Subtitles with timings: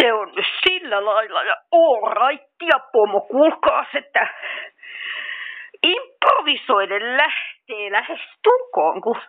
[0.00, 0.32] Se on
[0.68, 4.28] sillä lailla ja all right, ja pomo, kuulkaas, että
[5.82, 9.20] improvisoiden lähtee lähes tukoon, kun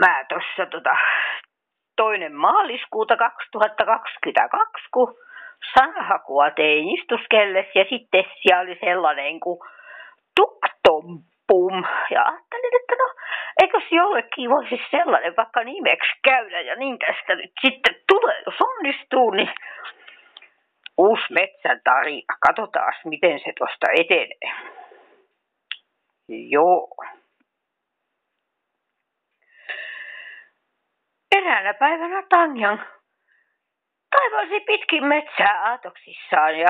[0.00, 0.96] mä tuossa tota,
[1.96, 5.14] toinen maaliskuuta 2022, kun
[5.78, 9.58] sanahakua tein istuskelles ja sitten siellä oli sellainen kuin
[11.52, 11.84] tuktompum.
[12.10, 13.14] Ja ajattelin, että no,
[13.62, 19.30] eikös jollekin voisi sellainen vaikka nimeksi käydä ja niin tästä nyt sitten tulee, jos onnistuu,
[19.30, 19.50] niin
[20.98, 22.36] uusi metsän tarina.
[22.46, 24.52] Katsotaan, miten se tuosta etenee.
[26.28, 26.88] Joo.
[31.36, 32.86] Eräänä päivänä Tanjan
[34.16, 36.68] kaivasi pitkin metsää aatoksissaan ja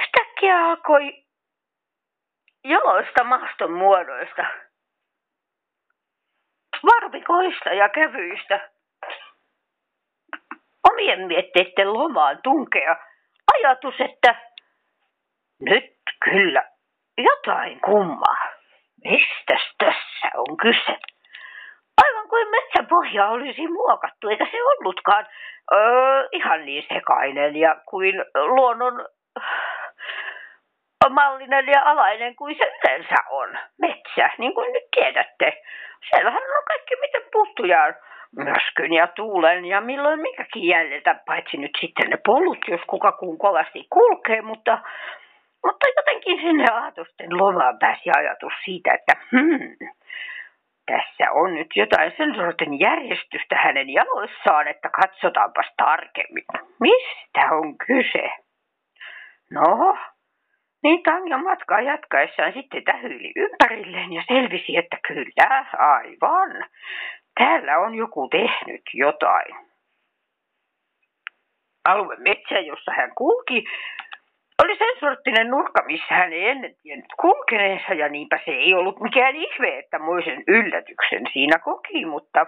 [0.00, 1.21] yhtäkkiä alkoi
[2.64, 4.44] jaloista maaston muodoista,
[6.82, 8.70] varvikoista ja kävyistä
[10.92, 12.96] omien mietteiden lomaan tunkea
[13.54, 14.34] ajatus, että
[15.60, 15.92] nyt
[16.24, 16.68] kyllä
[17.18, 18.52] jotain kummaa.
[19.04, 20.98] Mistäs tässä on kyse?
[22.04, 25.26] Aivan kuin metsäpohja olisi muokattu, eikä se ollutkaan
[25.72, 29.06] öö, ihan niin sekainen ja kuin luonnon
[31.08, 33.58] mallinen ja alainen kuin se yleensä on.
[33.80, 35.62] Metsä, niin kuin nyt tiedätte.
[36.10, 37.92] Siellähän on kaikki miten puuttuja
[38.36, 43.38] myrskyyn ja tuulen ja milloin mikäkin jäljiltä, paitsi nyt sitten ne polut, jos kuka kuun
[43.38, 44.78] kovasti kulkee, mutta,
[45.64, 49.76] mutta jotenkin sinne aatusten lomaan pääsi ajatus siitä, että hmm,
[50.86, 56.44] tässä on nyt jotain sen sortin järjestystä hänen jaloissaan, että katsotaanpas tarkemmin.
[56.80, 58.30] Mistä on kyse?
[59.50, 59.96] No,
[60.82, 66.64] niin Tanja matkaa jatkaessaan sitten tähyili ympärilleen ja selvisi, että kyllä, aivan.
[67.38, 69.54] Täällä on joku tehnyt jotain.
[71.84, 73.64] Alue metsä, jossa hän kulki,
[74.64, 79.00] oli sen sorttinen nurkka, missä hän ei ennen tiennyt kulkeneensa, ja niinpä se ei ollut
[79.00, 82.46] mikään ihme, että muisen yllätyksen siinä koki, mutta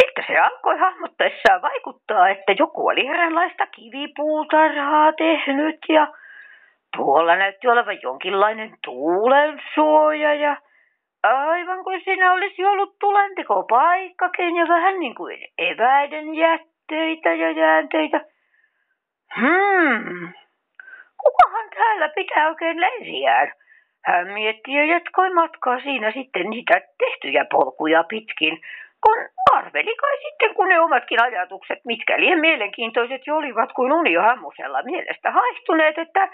[0.00, 6.06] sitten se alkoi hahmottaessaan vaikuttaa, että joku oli eräänlaista kivipuutarhaa tehnyt, ja
[6.96, 10.56] tuolla näytti olevan jonkinlainen tuulensuoja, ja
[11.22, 18.20] aivan kuin siinä olisi ollut tulentekopaikkakin, ja vähän niin kuin eväiden jätteitä ja jäänteitä.
[19.40, 20.32] Hmm,
[21.24, 23.52] kukahan täällä pitää oikein lensiään?
[24.04, 28.60] Hän mietti ja jatkoi matkaa siinä sitten niitä tehtyjä polkuja pitkin,
[29.04, 29.18] kun
[29.52, 35.30] arveli kai sitten, kun ne omatkin ajatukset, mitkä liian mielenkiintoiset jo olivat kuin unihammusella mielestä
[35.30, 36.28] haihtuneet, että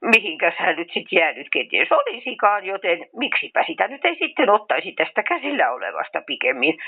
[0.00, 5.22] mihinkäs hän nyt sitten jäänyt kenties olisikaan, joten miksipä sitä nyt ei sitten ottaisi tästä
[5.22, 6.78] käsillä olevasta pikemmin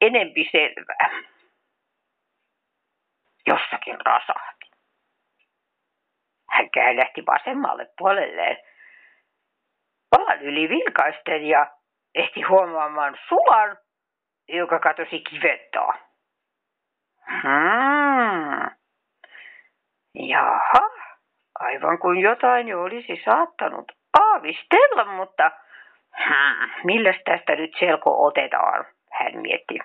[0.00, 1.10] enempi selvää
[3.46, 4.70] jossakin rasahti.
[6.50, 8.56] Hän käännähti vasemmalle puolelleen
[10.10, 11.66] palan yli vilkaisten ja
[12.14, 13.76] ehti huomaamaan sulan,
[14.56, 15.98] joka katosi kivettaa.
[17.42, 18.70] Hmm.
[20.14, 20.90] Jaha,
[21.60, 25.50] aivan kuin jotain jo olisi saattanut aavistella, mutta
[26.24, 29.78] hmm, milläs tästä nyt selko otetaan, hän mietti.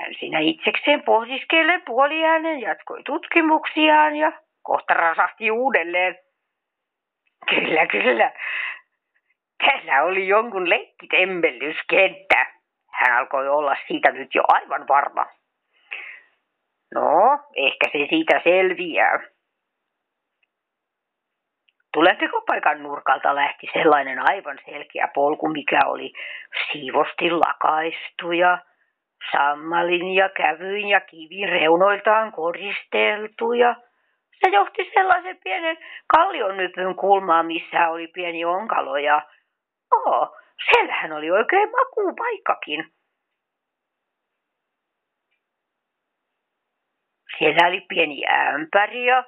[0.00, 4.32] Hän siinä itsekseen pohdiskellen puoliäänen jatkoi tutkimuksiaan ja
[4.62, 6.18] kohta rasahti uudelleen.
[7.50, 8.32] Kyllä, kyllä.
[9.66, 12.46] Täällä oli jonkun leikkitemmellyskenttä.
[12.90, 15.26] Hän alkoi olla siitä nyt jo aivan varma.
[16.94, 19.20] No, ehkä se siitä selviää.
[21.92, 26.12] Tulentekopaikan nurkalta lähti sellainen aivan selkeä polku, mikä oli
[26.72, 28.58] siivosti lakaistu ja
[29.32, 31.00] sammalin ja kävyin ja
[31.46, 33.74] reunoiltaan koristeltu ja
[34.44, 39.22] se johti sellaisen pienen kallionnypyn kulmaan, missä oli pieni onkalo ja
[39.92, 40.36] oh,
[40.68, 42.92] siellähän oli oikein makuupaikkakin.
[47.38, 49.24] Siellä oli pieni ämpäri ja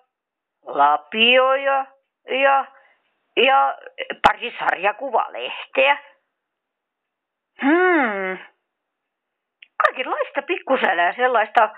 [0.63, 1.87] lapioja
[2.29, 2.67] ja,
[3.37, 3.79] ja
[4.23, 5.99] pari sarjakuvalehteä.
[7.63, 8.39] Hmm,
[9.87, 11.71] kaikenlaista pikkusälää, sellaista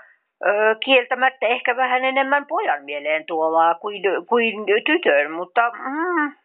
[0.45, 6.35] ö, kieltämättä ehkä vähän enemmän pojan mieleen tuovaa kuin, kuin tytön, mutta mm,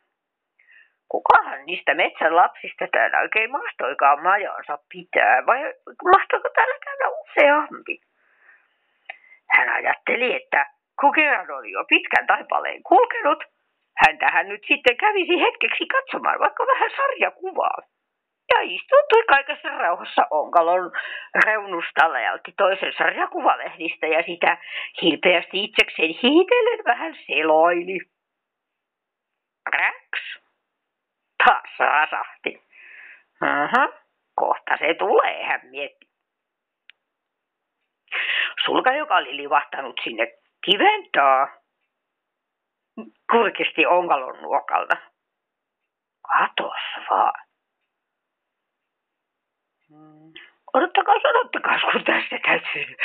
[1.12, 5.60] kukahan niistä metsän lapsista täällä oikein mahtoikaan majansa pitää, vai
[6.12, 8.00] mahtoiko täällä käydä useampi?
[9.56, 10.66] Hän ajatteli, että
[11.00, 13.44] kun kerran oli jo pitkän taipaleen kulkenut,
[14.02, 17.78] hän tähän nyt sitten kävisi hetkeksi katsomaan vaikka vähän sarjakuvaa.
[18.54, 20.92] ja istuutui kaikessa rauhassa onkalon
[21.44, 24.56] reunustalla ja otti toisen sarjakuvalehdistä ja sitä
[25.02, 27.98] hilpeästi itsekseen hiitellen vähän seloili.
[29.72, 30.01] Räks.
[31.44, 32.62] Taas rasahti.
[33.40, 33.88] Aha,
[34.34, 36.06] kohta se tulee, hän mietti.
[38.64, 40.26] Sulka, joka oli livahtanut sinne
[40.64, 41.48] kiventaa,
[43.30, 44.96] kurkisti onkalon nuokalta.
[46.32, 47.46] Katos vaan.
[49.90, 50.32] Mm.
[50.74, 52.96] Odottakaa, odottakaa, kun tästä täytyy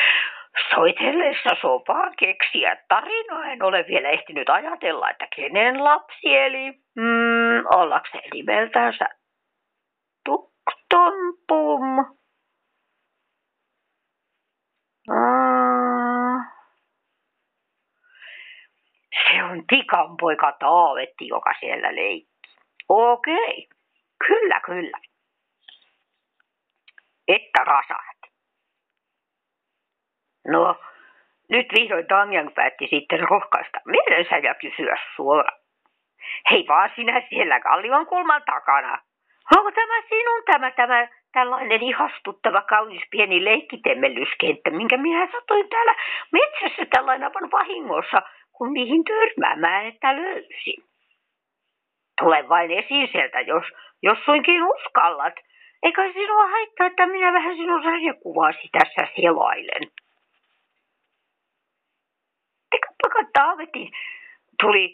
[0.75, 3.45] soitellessa sopaa keksiä tarinaa.
[3.45, 9.05] En ole vielä ehtinyt ajatella, että kenen lapsi eli mm, ollakseen nimeltänsä
[10.25, 12.05] Tuktompum.
[19.27, 22.49] Se on Tikan poika Taavetti, joka siellä leikki.
[22.89, 23.67] Okei,
[24.27, 24.99] kyllä, kyllä
[27.27, 28.16] että rasahti.
[30.47, 30.75] No,
[31.49, 35.59] nyt vihdoin Tanjan päätti sitten rohkaista mielensä ja kysyä suoraan.
[36.51, 38.99] Hei vaan sinä siellä kallion kulman takana.
[39.57, 45.95] Onko tämä sinun tämä, tämä tällainen ihastuttava kaunis pieni leikkitemmellyskenttä, minkä minä satoin täällä
[46.31, 48.21] metsässä tällainen vahingossa,
[48.51, 50.83] kun niihin törmäämään, että löysin.
[52.21, 53.65] Tule vain esiin sieltä, jos,
[54.03, 55.33] jos suinkin uskallat.
[55.83, 59.91] Eikä sinua haittaa, että minä vähän sinun sarjakuvaasi tässä selailen.
[63.03, 63.91] Eikä Taavetin
[64.61, 64.93] tuli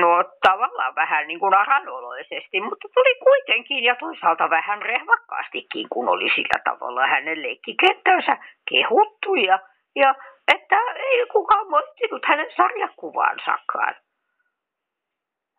[0.00, 6.28] no tavallaan vähän niin kuin aranoloisesti, mutta tuli kuitenkin ja toisaalta vähän rehvakkaastikin, kun oli
[6.34, 8.38] sillä tavalla hänen leikkikenttänsä
[8.70, 9.58] kehuttu ja,
[9.96, 10.14] ja
[10.54, 13.94] että ei kukaan moittinut hänen sarjakuvaansakaan.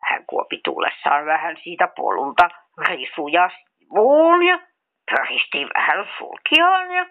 [0.02, 2.48] Hän kuopi tullessaan vähän siitä polulta
[2.78, 4.58] risuja sivuun ja
[5.10, 7.06] pöristi vähän sulkiaan ja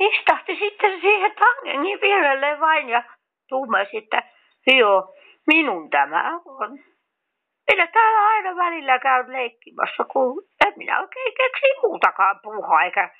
[0.00, 3.02] istahti sitten siihen tangengin vierelle vain ja
[3.48, 4.22] tuumasi, että
[4.66, 5.14] joo,
[5.46, 6.78] minun tämä on.
[7.70, 13.10] Minä täällä aina välillä käyn leikkimässä, kun en minä oikein keksi muutakaan puhua, eikä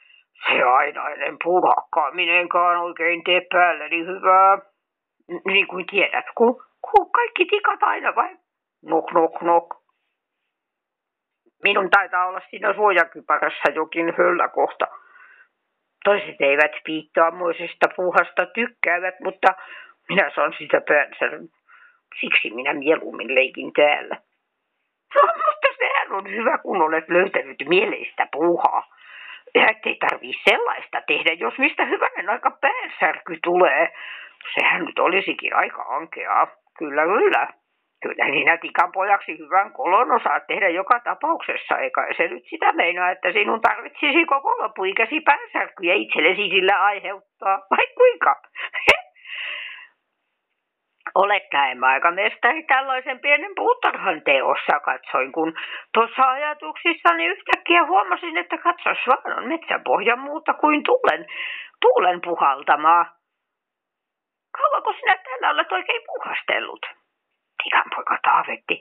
[0.47, 4.59] se ainainen puhakaaminenkaan oikein tee päälleni hyvää.
[5.47, 8.39] Niin kuin tiedät, kun, kun kaikki tikat aina vain
[8.83, 9.83] nok nok nok
[11.63, 14.87] Minun taitaa olla siinä suojakypärässä jokin hölläkohta.
[16.05, 19.55] Toiset eivät piittaammoisesta puuhasta tykkäävät, mutta
[20.09, 21.27] minä saan sitä päänsä.
[22.21, 24.17] Siksi minä mieluummin leikin täällä.
[25.15, 28.89] No, mutta sehän on hyvä, kun olet löytänyt mieleistä puuhaa.
[29.55, 33.93] Ettei tarvii sellaista tehdä, jos mistä hyvänen aika päänsärky tulee.
[34.55, 36.47] Sehän nyt olisikin aika ankeaa.
[36.79, 37.62] Kyllä, kyllä.
[38.03, 43.11] Kyllä sinä tikan pojaksi hyvän kolon osaat tehdä joka tapauksessa, eikä se nyt sitä meinaa,
[43.11, 48.41] että sinun tarvitsisi koko lopuikäsi päänsärkyjä itsellesi sillä aiheuttaa, vai kuinka?
[51.15, 55.55] Olet näemmä aika mestari tällaisen pienen puutarhan teossa, katsoin, kun
[55.95, 61.27] tuossa ajatuksissani yhtäkkiä huomasin, että katsos vaan on metsäpohja muuta kuin tuulen,
[61.81, 63.05] tuulen puhaltamaa.
[64.59, 67.02] Kauanko sinä täällä olet oikein puhastellut?
[67.65, 68.81] Tikan poika Taavetti.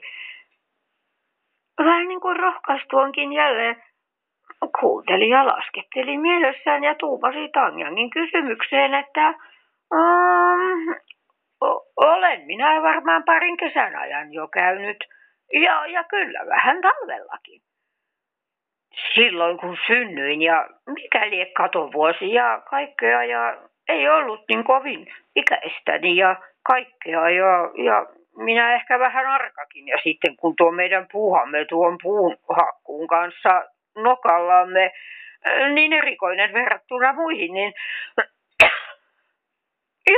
[1.78, 3.82] Vähän niin kuin rohkaistuonkin jälleen
[4.80, 9.28] kuunteli ja lasketteli mielessään ja tuumasi Tanjangin kysymykseen, että
[9.94, 10.94] um,
[11.96, 15.04] olen minä varmaan parin kesän ajan jo käynyt
[15.52, 17.60] ja, ja kyllä vähän talvellakin.
[19.14, 23.56] Silloin kun synnyin ja mikäli katovuosi ja kaikkea ja
[23.88, 25.06] ei ollut niin kovin
[25.36, 29.88] ikäistäni ja kaikkea ja, ja minä ehkä vähän arkakin.
[29.88, 33.64] Ja sitten kun tuo meidän puuhamme tuon puun hakkuun kanssa
[33.96, 34.92] nokallamme
[35.74, 37.74] niin erikoinen verrattuna muihin, niin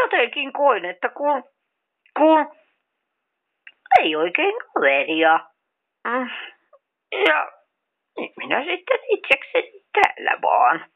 [0.02, 1.44] jotenkin koin, että kun,
[2.18, 2.56] kun
[4.00, 5.40] ei oikein kaveria.
[6.08, 6.28] Mm.
[7.28, 7.52] Ja
[8.36, 10.86] minä sitten itsekseni täällä vaan.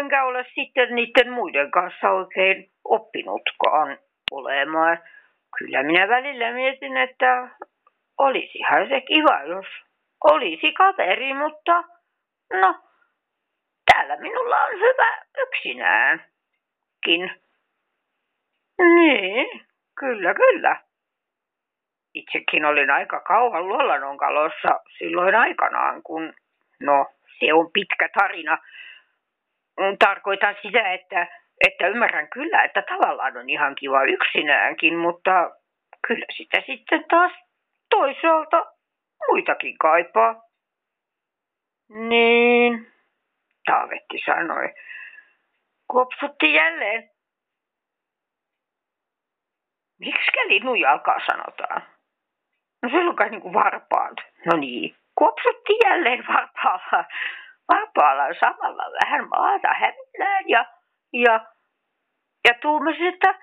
[0.00, 3.98] Enkä ole sitten niiden muiden kanssa oikein oppinutkaan
[4.30, 4.98] olemaan.
[5.58, 7.48] Kyllä minä välillä mietin, että
[8.18, 9.66] olisihan se kiva, jos
[10.24, 11.84] olisi kaveri, mutta
[12.52, 12.74] no,
[13.92, 17.40] täällä minulla on hyvä yksinäänkin.
[18.78, 19.66] Niin,
[19.98, 20.76] kyllä, kyllä.
[22.14, 26.34] Itsekin olin aika kauan luolanonkalossa silloin aikanaan, kun,
[26.80, 27.06] no,
[27.38, 28.58] se on pitkä tarina.
[29.98, 31.26] Tarkoitan sitä, että
[31.60, 35.50] että ymmärrän kyllä, että tavallaan on ihan kiva yksinäänkin, mutta
[36.06, 37.32] kyllä sitä sitten taas
[37.90, 38.66] toisaalta
[39.28, 40.42] muitakin kaipaa.
[41.88, 42.94] Niin,
[43.66, 44.74] Taavetti sanoi.
[45.86, 47.10] Kopsutti jälleen.
[49.98, 51.82] Miksi linnun jalkaa sanotaan?
[52.82, 54.16] No se on kai niin kuin varpaat.
[54.46, 57.04] No niin, kopsutti jälleen varpaalla.
[57.68, 60.66] Varpaalla samalla vähän maata hämillään ja,
[61.14, 61.40] ja,
[62.48, 63.34] ja tuumasin, että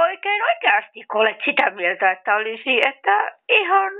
[0.00, 3.92] oikein oikeasti, kun olet sitä mieltä, että olisi, että ihan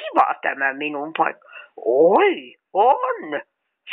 [0.00, 1.48] kiva tämä minun paikka.
[1.84, 3.40] Oi, on.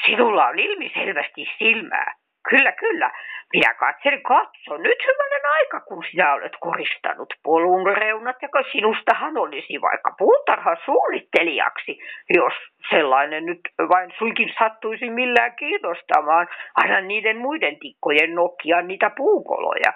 [0.05, 2.13] Sinulla on ilmiselvästi silmää.
[2.49, 3.11] Kyllä, kyllä.
[3.53, 9.81] Minä katselin, katso nyt hyvänen aika, kun sinä olet koristanut polun reunat, ja sinustahan olisi
[9.81, 12.53] vaikka puutarha suunnittelijaksi, jos
[12.89, 16.47] sellainen nyt vain sulkin sattuisi millään kiinnostamaan.
[16.75, 19.93] Aina niiden muiden tikkojen nokkia niitä puukoloja.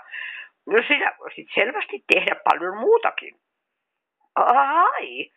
[0.67, 3.35] No sinä voisit selvästi tehdä paljon muutakin.
[4.35, 5.29] Ai,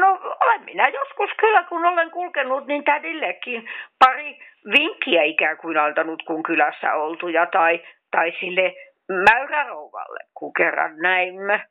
[0.00, 4.38] No olen minä joskus kyllä, kun olen kulkenut, niin tädillekin pari
[4.76, 8.74] vinkkiä ikään kuin antanut, kun kylässä oltuja, tai, tai sille
[9.08, 11.64] mäyrärouvalle, kun kerran näimme.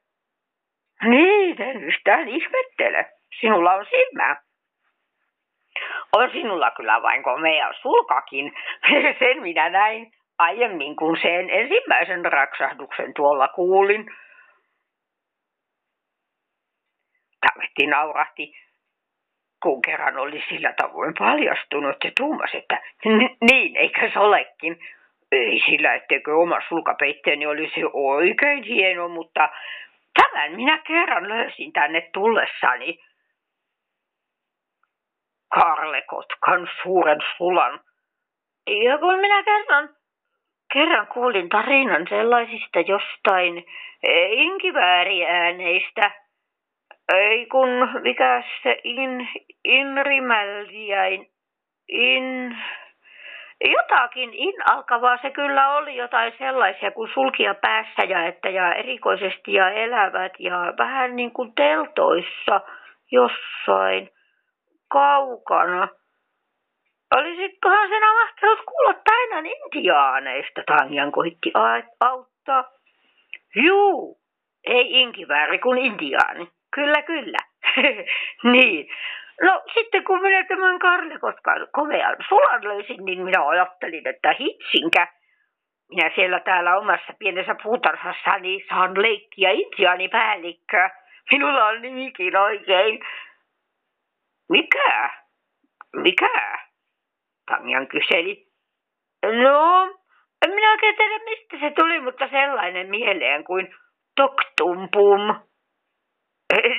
[1.04, 3.06] Niin, en yhtään ihmettele.
[3.40, 4.42] Sinulla on silmää.
[6.14, 8.54] On sinulla kyllä vain komea sulkakin.
[9.20, 14.06] Sen minä näin aiemmin, kun sen ensimmäisen raksahduksen tuolla kuulin.
[17.58, 18.54] Tavetti naurahti,
[19.64, 22.82] kun kerran oli sillä tavoin paljastunut ja tuumas, että
[23.52, 24.80] niin, eikä se olekin.
[25.32, 29.50] Ei sillä, etteikö oma sulkapeitteeni olisi oikein hieno, mutta
[30.14, 33.00] tämän minä kerran löysin tänne tullessani.
[35.56, 37.80] Karlekotkan suuren sulan.
[38.68, 39.90] Ja kun minä kerran,
[40.74, 43.58] kerran kuulin tarinan sellaisista jostain
[44.04, 46.12] eh, inkivääriääneistä,
[47.14, 47.70] ei kun,
[48.02, 49.30] mikä se in,
[49.64, 51.28] inrimäljiäin,
[51.88, 52.58] in,
[53.66, 59.54] jotakin in alkavaa se kyllä oli jotain sellaisia kuin sulkia päässä ja että ja erikoisesti
[59.54, 62.62] ja elävät ja vähän niin kuin teltoissa
[63.12, 64.10] jossain
[64.88, 65.88] kaukana.
[67.16, 71.52] Olisitkohan sinä mahtanut kuulla tainan intiaaneista, Tanjan koitti
[72.00, 72.64] auttaa.
[73.56, 74.18] Juu,
[74.64, 76.57] ei inkivääri kuin intiaani.
[76.78, 77.38] Kyllä, kyllä.
[78.54, 78.90] niin.
[79.42, 85.08] No sitten kun minä tämän Karlikoskan komean sulan löysin, niin minä ajattelin, että hitsinkä.
[85.90, 90.90] Minä siellä täällä omassa pienessä puutarhassani saan leikkiä intiaani päällikköä.
[91.32, 93.00] Minulla on nimikin oikein.
[94.50, 95.10] Mikä?
[95.96, 96.60] Mikä?
[97.52, 98.48] Tanjan kyseli.
[99.24, 99.84] No,
[100.46, 103.74] en minä oikein tiedä mistä se tuli, mutta sellainen mieleen kuin
[104.16, 105.47] Toktumpum.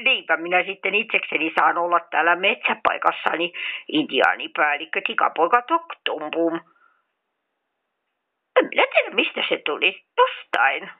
[0.04, 3.52] Niinpä minä sitten itsekseni saan olla täällä metsäpaikassani
[3.88, 6.60] intiaanipäällikkö tikapoika Toktumpum.
[8.60, 10.02] En minä tiedä, mistä se tuli.
[10.16, 10.90] Jostain.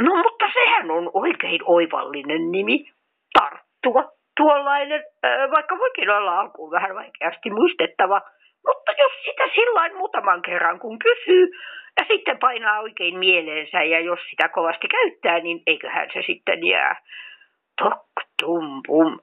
[0.00, 2.92] No, mutta sehän on oikein oivallinen nimi.
[3.38, 4.16] Tarttua.
[4.36, 5.04] Tuollainen,
[5.50, 8.20] vaikka voikin olla alkuun vähän vaikeasti muistettava.
[8.66, 11.48] Mutta jos sitä sillain muutaman kerran kun kysyy,
[11.96, 17.02] ja sitten painaa oikein mieleensä ja jos sitä kovasti käyttää, niin eiköhän se sitten jää.
[17.82, 18.06] Tok
[18.42, 19.18] tum pum.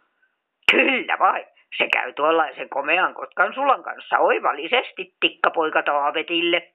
[0.71, 1.45] Kyllä vai.
[1.77, 6.73] Se käy tuollaisen komean kotkan sulan kanssa oivallisesti tikkapoika Taavetille.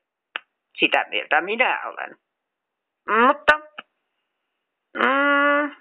[0.79, 2.17] Sitä mieltä minä olen.
[3.27, 3.61] Mutta,
[4.97, 5.77] mm,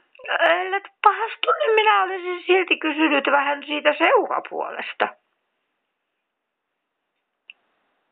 [0.50, 5.08] ellei pahastu, niin minä olisin silti kysynyt vähän siitä seurapuolesta.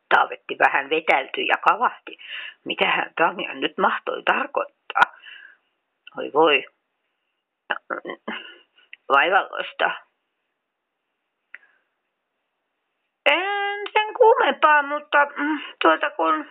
[0.09, 2.17] Taavetti vähän vetäytyi ja kavahti.
[2.65, 5.15] Mitähän Tanja nyt mahtoi tarkoittaa?
[6.17, 6.65] Oi voi.
[9.09, 9.91] Vaivalloista.
[13.25, 16.45] En sen kuumempaa, mutta mm, tuota kun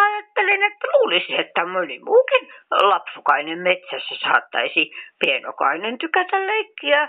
[0.00, 7.08] ajattelin, että luulisin, että moni muukin lapsukainen metsässä saattaisi pienokainen tykätä leikkiä,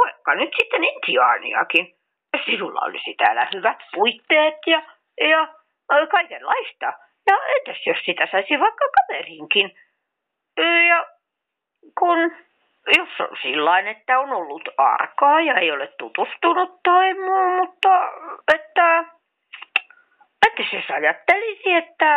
[0.00, 1.99] vaikka nyt sitten intiaaniakin
[2.50, 4.82] sinulla olisi täällä hyvät puitteet ja,
[5.20, 5.48] ja
[6.10, 6.92] kaikenlaista.
[7.26, 9.74] Ja entäs jos sitä saisi vaikka kaverinkin?
[10.88, 11.06] Ja
[11.98, 12.32] kun,
[12.96, 18.12] jos on sillain, että on ollut arkaa ja ei ole tutustunut tai muu, mutta
[18.54, 19.04] että,
[20.46, 22.10] että se ajattelisi, että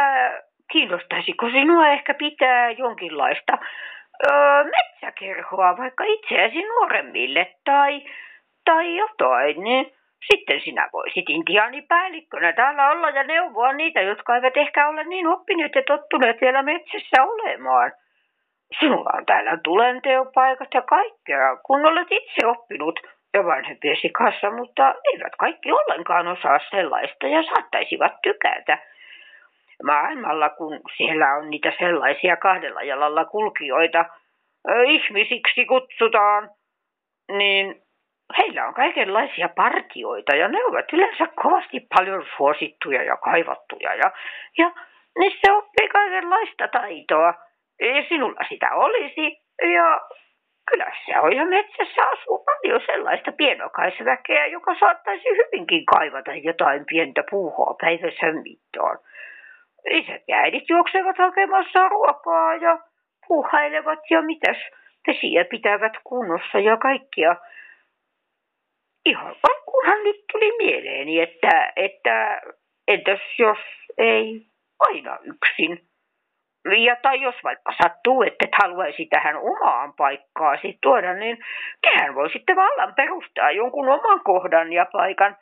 [0.72, 3.58] kiinnostaisiko sinua ehkä pitää jonkinlaista
[4.32, 8.06] öö, metsäkerhoa vaikka itseäsi nuoremmille tai,
[8.66, 9.94] tai jotain, niin
[10.32, 15.76] sitten sinä voisit intiaanipäällikkönä täällä olla ja neuvoa niitä, jotka eivät ehkä ole niin oppineet
[15.76, 17.92] ja tottuneet vielä metsässä olemaan.
[18.80, 23.00] Sinulla on täällä tulenteopaikat ja kaikkea, kun olet itse oppinut
[23.34, 28.78] ja vanhempiesi kanssa, mutta eivät kaikki ollenkaan osaa sellaista ja saattaisivat tykätä.
[29.84, 34.06] Maailmalla, kun siellä on niitä sellaisia kahdella jalalla kulkijoita,
[34.88, 36.50] ihmisiksi kutsutaan,
[37.32, 37.83] niin
[38.38, 44.12] heillä on kaikenlaisia partioita ja ne ovat yleensä kovasti paljon suosittuja ja kaivattuja ja,
[44.58, 44.72] ja
[45.20, 47.34] niissä oppii kaikenlaista taitoa.
[47.80, 50.02] Ja sinulla sitä olisi ja
[50.72, 57.76] kylässä on ja metsässä asuu paljon sellaista pienokaisväkeä, joka saattaisi hyvinkin kaivata jotain pientä puuhaa
[57.82, 59.00] päivässä mittaan.
[59.90, 62.78] Isät ja äidit juoksevat hakemassa ruokaa ja
[63.28, 64.58] puuhailevat ja mitäs
[65.08, 67.36] vesiä pitävät kunnossa ja kaikkia.
[69.06, 72.42] Ihan vaan kunhan nyt tuli mieleeni, että, että
[72.88, 73.58] entäs jos
[73.98, 74.46] ei
[74.80, 75.82] aina yksin.
[76.78, 81.38] Ja tai jos vaikka sattuu, että et haluaisi tähän omaan paikkaasi tuoda, niin
[81.82, 85.38] tehän voisitte vallan perustaa jonkun oman kohdan ja paikan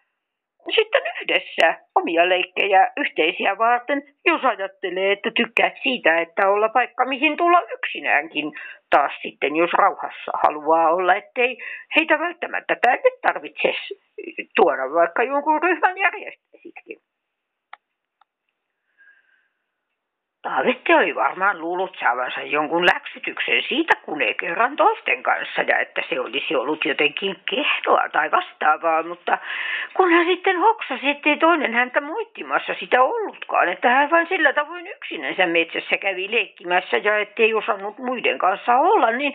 [0.75, 7.37] sitten yhdessä omia leikkejä yhteisiä varten, jos ajattelee, että tykkää siitä, että olla paikka mihin
[7.37, 8.51] tulla yksinäänkin
[8.89, 11.57] taas sitten, jos rauhassa haluaa olla, ettei
[11.95, 13.73] heitä välttämättä tänne tarvitse
[14.55, 17.10] tuoda, vaikka jonkun ryhmän järjestäisitkin.
[20.43, 26.01] Taavetti oli varmaan luullut saavansa jonkun läksytyksen siitä, kun ei kerran toisten kanssa ja että
[26.09, 29.37] se olisi ollut jotenkin kehdoa tai vastaavaa, mutta
[29.93, 34.87] kun hän sitten hoksasi, ettei toinen häntä moittimassa sitä ollutkaan, että hän vain sillä tavoin
[34.87, 39.33] yksinänsä metsässä kävi leikkimässä ja ettei osannut muiden kanssa olla, niin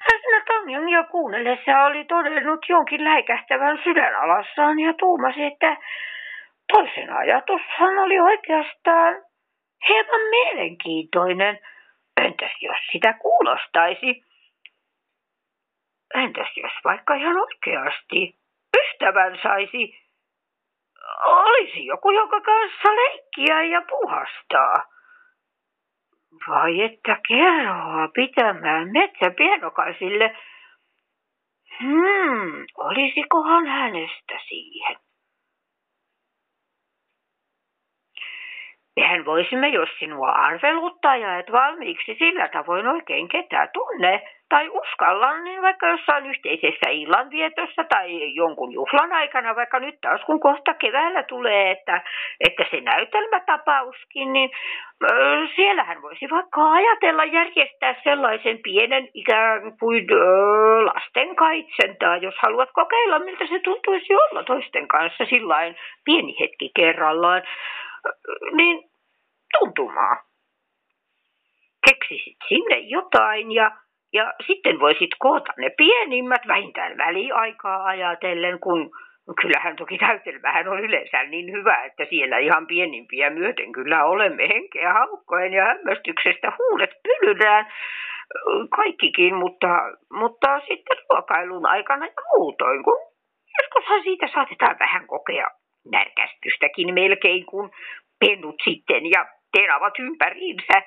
[0.00, 5.76] hän siinä Tanjangia kuunnellessa oli todennut jonkin läikähtävän sydänalassaan ja tuumasi, että
[6.72, 9.29] toisen ajatushan oli oikeastaan
[9.88, 11.58] hieman mielenkiintoinen.
[12.16, 14.24] Entäs jos sitä kuulostaisi?
[16.14, 18.38] Entäs jos vaikka ihan oikeasti
[18.78, 20.00] ystävän saisi?
[21.24, 24.74] Olisi joku, joka kanssa leikkiä ja puhastaa.
[26.48, 30.36] Vai että kerroa pitämään metsäpienokaisille.
[31.80, 34.96] Hmm, olisikohan hänestä siihen?
[38.96, 45.40] Mehän voisimme, jos sinua arveluttaa ja et valmiiksi sillä tavoin oikein ketään tunne tai uskalla,
[45.40, 51.22] niin vaikka jossain yhteisessä illanvietossa tai jonkun juhlan aikana, vaikka nyt taas kun kohta keväällä
[51.22, 52.02] tulee, että,
[52.40, 54.50] että se näytelmätapauskin, niin
[55.10, 60.16] ö, siellähän voisi vaikka ajatella järjestää sellaisen pienen ikään kuin ö,
[60.84, 67.42] lasten kaitsentaa, jos haluat kokeilla, miltä se tuntuisi olla toisten kanssa sillain pieni hetki kerrallaan
[68.52, 68.90] niin
[69.58, 70.16] tuntumaa.
[71.88, 73.70] Keksisit sinne jotain ja,
[74.12, 78.90] ja sitten voisit koota ne pienimmät vähintään väliaikaa ajatellen, kun
[79.40, 84.92] kyllähän toki täytelmähän on yleensä niin hyvä, että siellä ihan pienimpiä myöten kyllä olemme henkeä
[84.92, 87.72] haukkoen ja hämmästyksestä huulet pylydään
[88.76, 89.68] kaikkikin, mutta,
[90.12, 92.98] mutta sitten ruokailun aikana ja muutoin, kun
[93.58, 95.46] joskushan siitä saatetaan vähän kokea
[95.92, 97.70] närkästystäkin melkein, kun
[98.20, 100.82] pennut sitten ja tenavat ympäriinsä.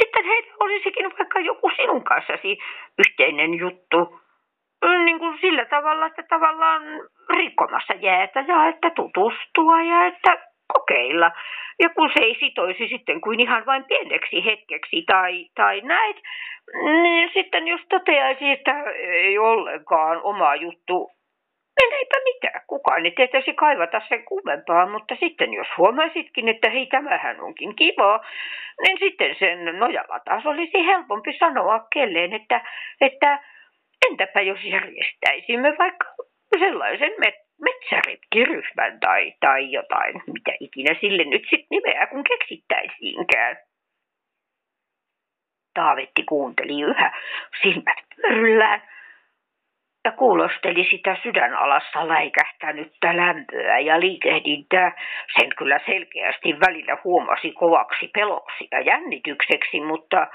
[0.00, 2.58] Sitten heillä olisikin vaikka joku sinun kanssasi
[2.98, 4.20] yhteinen juttu.
[5.04, 6.82] Niin kuin sillä tavalla, että tavallaan
[7.36, 10.38] rikkomassa jäätä ja että tutustua ja että
[10.72, 11.30] kokeilla.
[11.80, 16.14] Ja kun se ei sitoisi sitten kuin ihan vain pieneksi hetkeksi tai, tai näin,
[17.02, 21.10] niin sitten jos toteaisi, että ei ollenkaan oma juttu,
[21.80, 22.62] niin eipä mitään.
[22.66, 28.20] Kukaan ei tietäisi kaivata sen kummempaa, mutta sitten jos huomaisitkin, että hei tämähän onkin kiva,
[28.82, 32.60] niin sitten sen nojalla taas olisi helpompi sanoa kelleen, että,
[33.00, 33.38] että
[34.10, 36.06] entäpä jos järjestäisimme vaikka
[36.58, 43.56] sellaisen met- metsäretkiryhmän tai, tai jotain, mitä ikinä sille nyt sitten nimeä kun keksittäisiinkään.
[45.74, 47.12] Taavetti kuunteli yhä
[47.62, 48.82] silmät pyöryllään
[50.04, 54.92] ja kuulosteli sitä sydänalassa läikähtänyttä lämpöä ja liikehdintää.
[55.38, 60.26] Sen kyllä selkeästi välillä huomasi kovaksi peloksi ja jännitykseksi, mutta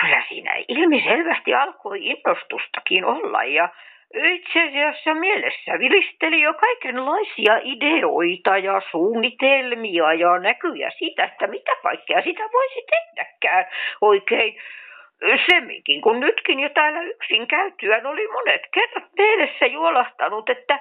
[0.00, 3.68] kyllä siinä ilmiselvästi alkoi innostustakin olla ja
[4.14, 12.22] itse asiassa mielessä vilisteli jo kaikenlaisia ideoita ja suunnitelmia ja näkyjä siitä, että mitä kaikkea
[12.22, 13.66] sitä voisi tehdäkään
[14.00, 14.56] oikein
[15.50, 20.78] semminkin, kun nytkin jo täällä yksin käytyään oli monet kerrat mielessä juolahtanut, että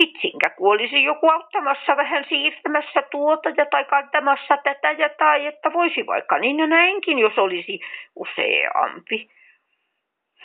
[0.00, 5.72] hitsinkä, kun olisi joku auttamassa vähän siirtämässä tuota ja tai kantamassa tätä ja tai, että
[5.72, 7.80] voisi vaikka niin ja näinkin, jos olisi
[8.16, 9.28] useampi.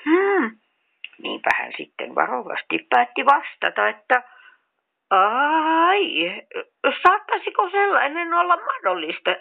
[0.06, 0.52] Hmm.
[1.24, 4.24] Niinpä hän sitten varovasti päätti vastata, että
[5.10, 6.44] ai,
[7.04, 9.36] saattaisiko sellainen olla mahdollista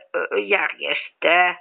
[0.46, 1.56] järjestää?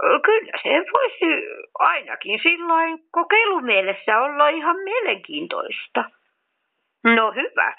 [0.00, 1.46] Kyllä se voisi
[1.78, 6.04] ainakin silloin kokeilumielessä olla ihan mielenkiintoista.
[7.04, 7.74] No hyvä.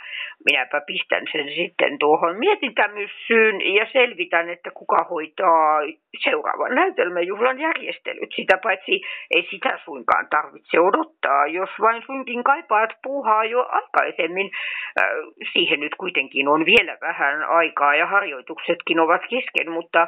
[0.46, 5.80] Minäpä pistän sen sitten tuohon mietintämyssyyn ja selvitän, että kuka hoitaa
[6.24, 8.30] seuraavan näytelmäjuhlan järjestelyt.
[8.36, 9.02] Sitä paitsi
[9.36, 14.52] ei sitä suinkaan tarvitse odottaa, jos vain suinkin kaipaat puuhaa jo aikaisemmin.
[15.00, 15.06] Äh,
[15.54, 20.08] siihen nyt kuitenkin on vielä vähän aikaa ja harjoituksetkin ovat kesken, mutta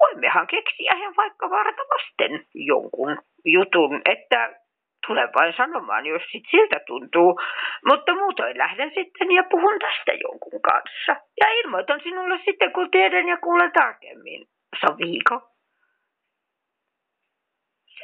[0.00, 4.60] voimmehan keksiä ihan vaikka varta vasten jonkun jutun, että
[5.06, 7.40] tule vain sanomaan, jos sit siltä tuntuu.
[7.88, 11.26] Mutta muutoin lähden sitten ja puhun tästä jonkun kanssa.
[11.40, 14.46] Ja ilmoitan sinulle sitten, kun tiedän ja kuulen tarkemmin.
[14.80, 15.40] Soviiko?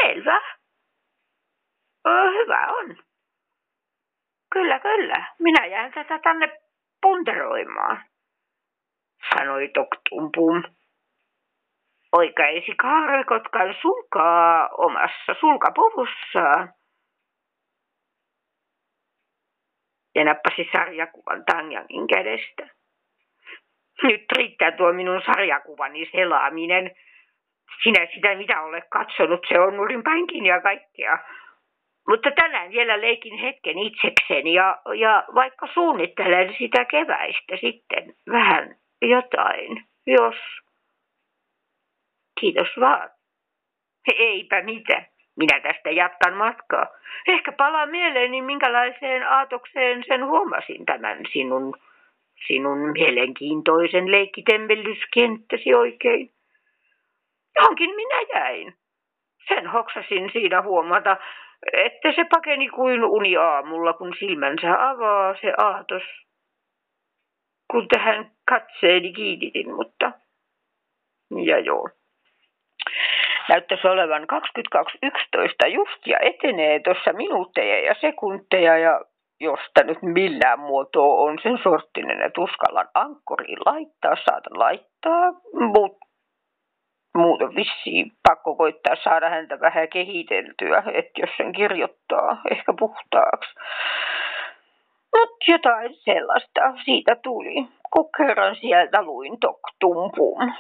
[0.03, 0.41] Selvä.
[2.09, 2.97] O, hyvä on.
[4.53, 5.27] Kyllä, kyllä.
[5.39, 6.61] Minä jään tätä tänne
[7.03, 8.05] punteroimaan,
[9.35, 10.63] sanoi Toktumpum
[12.13, 16.73] oikaisi kaarikotkan sulkaa omassa sulkapuvussaan.
[20.15, 22.69] Ja nappasi sarjakuvan Tanjangin kädestä.
[24.03, 26.91] Nyt riittää tuo minun sarjakuvani selaaminen.
[27.83, 31.19] Sinä sitä mitä olet katsonut, se on nurin päinkin ja kaikkea.
[32.09, 39.85] Mutta tänään vielä leikin hetken itsekseni ja, ja vaikka suunnittelen sitä keväistä sitten vähän jotain,
[40.07, 40.35] jos
[42.41, 43.11] Kiitos vaan.
[44.19, 45.03] Eipä mitä.
[45.37, 46.87] Minä tästä jatkan matkaa.
[47.29, 51.75] Ehkä palaa mieleeni, minkälaiseen aatokseen sen huomasin tämän sinun,
[52.47, 56.31] sinun mielenkiintoisen leikkitemmellyskenttäsi oikein.
[57.57, 58.75] Johonkin minä jäin.
[59.49, 61.17] Sen hoksasin siinä huomata,
[61.73, 66.03] että se pakeni kuin uni aamulla, kun silmänsä avaa se aatos.
[67.71, 70.13] Kun tähän katseeni kiinnitin, mutta...
[71.45, 71.89] Ja joo.
[73.51, 74.27] Näyttäisi olevan
[75.67, 79.01] 22.11 just ja etenee tuossa minuutteja ja sekunteja ja
[79.41, 86.07] josta nyt millään muotoa on sen sorttinen, että uskallan ankkoriin laittaa, saatan laittaa, mutta
[87.15, 93.55] muuten vissiin pakko koittaa saada häntä vähän kehiteltyä, että jos sen kirjoittaa ehkä puhtaaksi.
[95.17, 100.53] Mutta jotain sellaista siitä tuli, kun kerran sieltä luin Toktumpum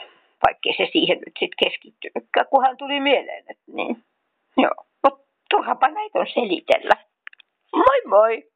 [0.46, 4.04] vaikkei se siihen nyt sitten keskittynytkään, kun hän tuli mieleen, että niin.
[4.56, 6.96] Joo, mutta turhapa näitä on selitellä.
[7.76, 8.50] Moi moi!